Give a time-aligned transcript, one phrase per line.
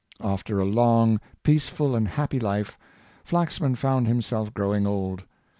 [0.23, 2.75] After a long, peaceful, and happy life,
[3.23, 5.25] Flaxman found himself growing old.